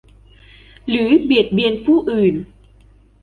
[0.89, 2.35] หรือเบียดเบียนผู้อื่น